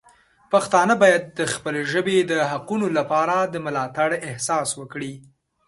[0.51, 5.13] پښتانه باید د خپلې ژبې د حقونو لپاره د ملاتړ احساس وکړي.